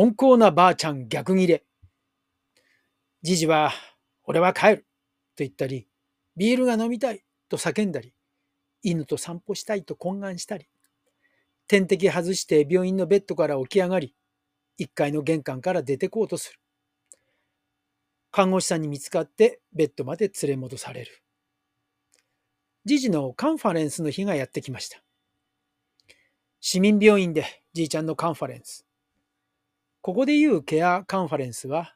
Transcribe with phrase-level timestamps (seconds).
[0.00, 1.64] 温厚なばあちゃん逆ギレ。
[3.22, 3.72] じじは、
[4.22, 4.78] 俺は帰る
[5.34, 5.88] と言ったり、
[6.36, 8.14] ビールが飲みたいと叫んだり、
[8.84, 10.68] 犬と散歩したいと懇願したり、
[11.66, 14.14] 点滴外して病院のベッドから起き上がり、
[14.78, 16.60] 1階の玄関から出てこうとする。
[18.30, 21.24] 看護師さんに見つかってベッドまで連れ戻される。
[22.84, 25.02] じじのカンファレンスの日がやってきました。
[26.60, 28.87] 市民病院でじいちゃんのカンファレンス。
[30.00, 31.94] ここで言うケアカンファレンスは、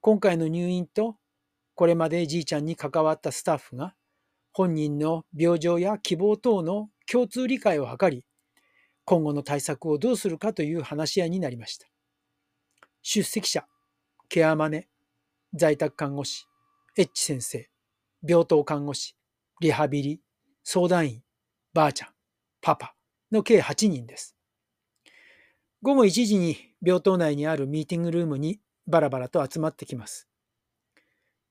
[0.00, 1.16] 今回の入院と
[1.74, 3.94] これまでじいちゃんに関わったスタッフが
[4.52, 8.24] 本人の病状や希望等の共通理解を図り、
[9.04, 11.86] 今後の対策をどうするかという話し合いになりました。
[13.02, 13.66] 出席者、
[14.28, 14.88] ケアマネ、
[15.54, 16.46] 在宅看護師、
[16.96, 17.68] エッチ先生、
[18.26, 19.16] 病棟看護師、
[19.60, 20.20] リハビリ、
[20.62, 21.22] 相談員、
[21.74, 22.08] ばあちゃん、
[22.60, 22.94] パパ
[23.32, 24.36] の計8人です。
[25.82, 30.28] 午後1時に病棟内にあるミーティングルームにバラバラと集まってきます。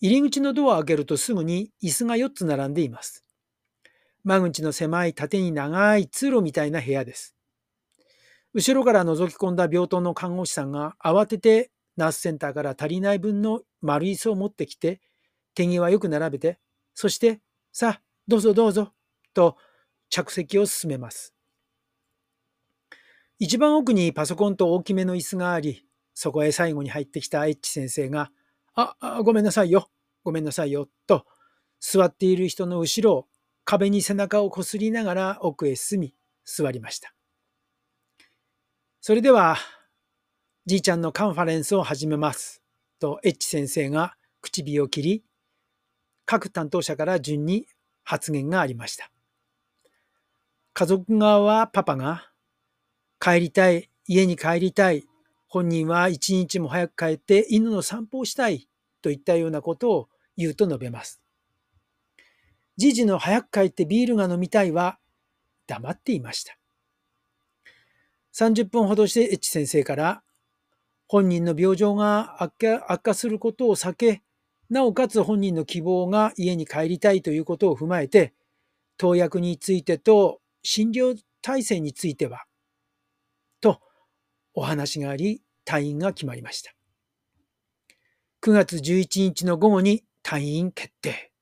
[0.00, 3.24] 入り口のドアを開けるとすぐに椅子が4つ並んでいます。
[4.24, 7.36] 間口の狭い縦に長い通路みたいな部屋です。
[8.54, 15.00] 後ろから覗き込んだ病棟の看護師さんが慌ててナースセンターから足りない分の丸椅子を持ってきて、
[15.54, 16.58] 手際よく並べて、
[16.94, 17.40] そして、
[17.72, 18.92] さあ、どうぞどうぞ、
[19.32, 19.56] と
[20.08, 21.33] 着席を進めます。
[23.38, 28.30] 一番奥にパソコンと大きめの椅子があり、そこへ最後に入ってきたエッチ先生が、
[28.74, 29.90] あ、あごめんなさいよ、
[30.22, 31.26] ごめんなさいよ、と、
[31.80, 33.26] 座っている人の後ろを
[33.64, 37.14] 壁に背中をこすりながら奥へ進み、座りました。
[39.00, 39.56] それでは、
[40.66, 42.62] じいちゃんのカンファレンスを始めます。
[43.00, 45.24] と、エッチ先生が唇を切り、
[46.24, 47.66] 各担当者から順に
[48.02, 49.10] 発言がありました。
[50.72, 52.30] 家族側はパパが、
[53.24, 55.06] 帰りたい、家に帰りたい、
[55.48, 58.68] 本人は一日も早く帰って犬の散歩をしたい
[59.00, 61.22] といったようなことを言うと述べます。
[62.76, 64.98] じじの早く帰ってビールが飲みたいは
[65.66, 66.58] 黙っていました。
[68.34, 70.22] 30分ほどしてエッチ先生から
[71.08, 74.22] 本人の病状が悪化することを避け、
[74.68, 78.34] なおかつ本人の希望が家に帰りたいということを踏まえて、
[78.98, 82.44] 投薬についてと診療体制については、
[84.54, 86.72] お話があり、退院が決まりました。
[88.42, 91.32] 9月11日の午後に退院決定。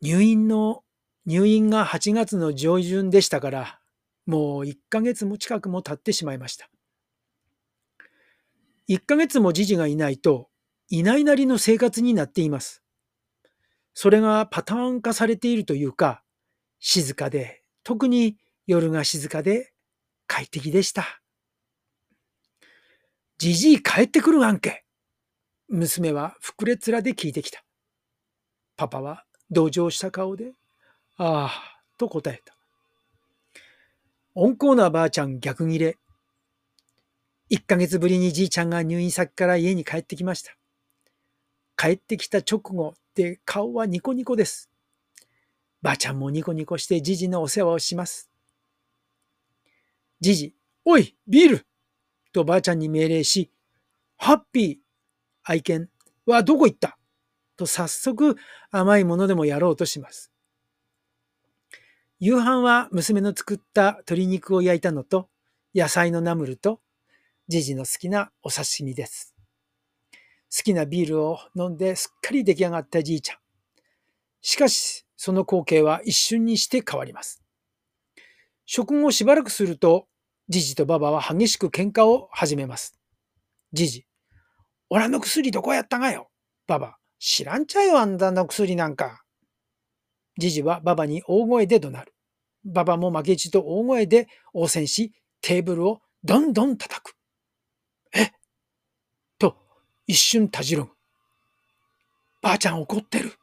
[0.00, 0.84] 入院の、
[1.26, 3.80] 入院が8月の上旬でしたから、
[4.26, 6.70] もう1ヶ月も近くも経ってしまいました。
[8.88, 10.48] 1ヶ月もじじがいないと、
[10.88, 12.82] いないなりの生活になっています。
[13.92, 16.22] それがパターン化されているというか、
[16.78, 19.72] 静かで、特に夜が静かで
[20.26, 21.20] 快適でした。
[23.38, 24.84] じじい帰ってくるがんけ。
[25.68, 27.62] 娘は膨れ面で聞いてきた。
[28.76, 30.54] パパは同情した顔で、
[31.18, 32.56] ああ、と答えた。
[34.34, 35.98] 温厚なばあちゃん逆ギレ。
[37.50, 40.56] 1ヶ月ぶりにじいちゃんが入院先から家に帰ってきました。
[41.76, 44.68] 帰ってきた直後で顔はニコニコです。
[45.80, 48.28] ばあちゃんもニコニコしてじじのお世話をします。
[50.20, 51.67] じじ、おい、ビール
[52.32, 53.50] とばあちゃんに命令し、
[54.16, 54.76] ハッピー
[55.44, 55.88] 愛犬
[56.26, 56.98] はどこ行った？
[57.56, 58.36] と早速
[58.70, 60.30] 甘いものでもやろうとします。
[62.20, 65.28] 夕飯は娘の作った鶏肉を焼いたのと
[65.74, 66.80] 野菜のナムルと
[67.46, 69.34] じじの好きなお刺身です。
[70.50, 73.38] 好きなビールを飲んですっかり出来上がったじいちゃん。
[74.40, 77.42] しかし、その光景は一瞬にして変わります。
[78.66, 80.06] 食後しばらくすると、
[80.48, 82.98] じじとばばは激しく喧嘩を始めます。
[83.74, 84.06] じじ、
[84.88, 86.30] おらの薬どこやったがよ？
[86.66, 89.22] ばば、知らんちゃよ、あんたの薬なんか。
[90.38, 92.14] じじはばばに大声で怒鳴る。
[92.64, 97.14] ばばも負けじと大声で応戦し、テーブルをどんどん叩く。
[98.14, 98.30] え？
[99.38, 99.56] と、
[100.06, 100.90] 一瞬たじろぐ。
[102.40, 103.34] ばあちゃん怒ってる。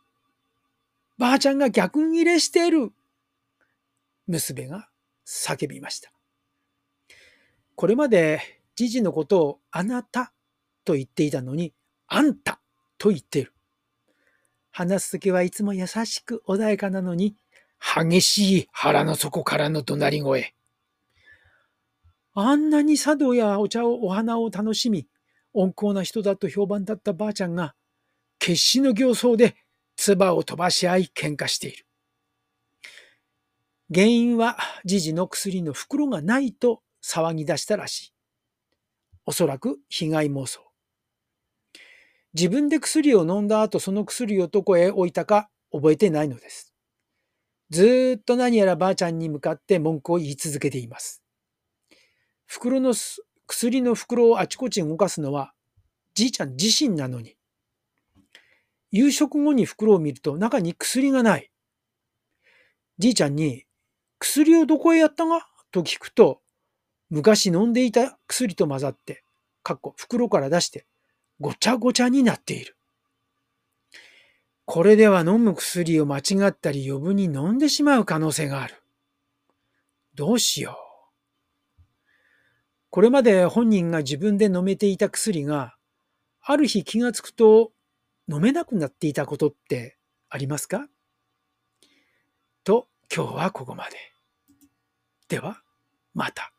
[1.19, 2.91] ばあちゃんが逆切れしてる。
[4.25, 4.89] 娘が
[5.27, 6.11] 叫びました。
[7.75, 8.41] これまで
[8.75, 10.33] じじのことをあなた
[10.85, 11.73] と言っていたのに、
[12.07, 12.61] あんた
[12.97, 13.53] と言っている。
[14.71, 17.35] 話すときはいつも優しく穏やかなのに、
[17.79, 20.55] 激しい腹の底からの怒鳴り声。
[22.33, 25.07] あんなに茶道やお茶をお花を楽しみ、
[25.53, 27.75] 温厚な人だと評判だったばあちゃんが、
[28.39, 29.55] 決死の形相で
[29.95, 31.85] 唾を飛ばし合い喧嘩している。
[33.93, 38.13] 原因は、じじの薬の袋がないと騒ぎ出したらしい。
[39.27, 40.61] おそらく被害妄想。
[42.33, 46.73] 自分で薬を飲んだ後その薬をどこへ置いたか覚えてないのです。
[47.69, 51.21] ずーっと何やらばあちゃんに向かって文句を言い続けています。
[52.45, 52.93] 袋の
[53.47, 55.53] 薬の袋をあちこち動かすのは
[56.13, 57.35] じいちゃん自身なのに。
[58.91, 61.51] 夕食後に袋を見ると中に薬がない。
[62.97, 63.65] じいちゃんに
[64.19, 65.47] 薬をどこへやったが？
[65.71, 66.41] と聞くと
[67.09, 69.23] 昔飲んでいた薬と混ざって、
[69.63, 70.85] かっこ袋から出して
[71.39, 72.75] ごちゃごちゃになっている。
[74.65, 78.81] これでは飲む薬を間違ったり余分に飲んでしまう可能性がある。
[80.15, 80.79] どうしよ
[81.79, 81.81] う。
[82.89, 85.75] これまで本人が自分で飲めていた薬が、
[86.41, 87.73] ある日気がつくと
[88.27, 89.97] 飲めなくなっていたことって
[90.29, 90.87] ありますか？
[92.63, 93.97] と、今日はここまで。
[95.27, 95.61] では、
[96.15, 96.51] また。